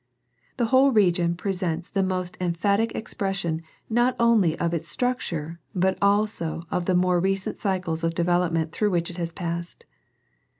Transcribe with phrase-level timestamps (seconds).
[0.57, 6.63] The whole region presents the most emphatic expression not only of its structure but also
[6.71, 9.85] of the more recent cycles of development through which it has passed.